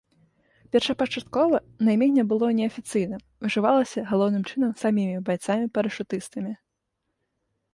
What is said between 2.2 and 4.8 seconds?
было неафіцыйным, і ўжывалася галоўным чынам